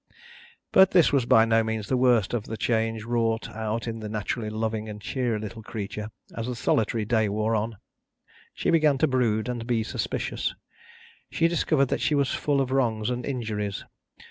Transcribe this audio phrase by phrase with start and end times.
[0.71, 4.09] But, this was by no means the worst of the change wrought out in the
[4.09, 7.77] naturally loving and cheery little creature as the solitary day wore on.
[8.55, 10.55] She began to brood and be suspicious.
[11.29, 13.85] She discovered that she was full of wrongs and injuries.